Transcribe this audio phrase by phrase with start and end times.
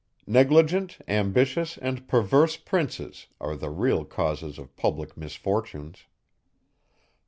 [0.25, 6.05] Negligent, ambitious, and perverse Princes are the real causes of public misfortunes.